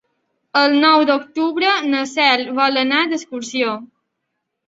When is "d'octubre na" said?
1.09-2.01